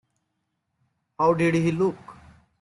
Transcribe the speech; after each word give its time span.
How 1.19 1.35
did 1.35 1.53
he 1.53 1.71
look? 1.71 1.95